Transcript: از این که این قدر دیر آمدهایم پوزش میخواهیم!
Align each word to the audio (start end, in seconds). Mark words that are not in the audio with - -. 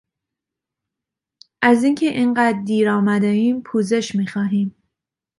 از 1.61 1.83
این 1.83 1.95
که 1.95 2.05
این 2.05 2.33
قدر 2.33 2.59
دیر 2.65 2.89
آمدهایم 2.89 3.61
پوزش 3.61 4.15
میخواهیم! 4.15 4.75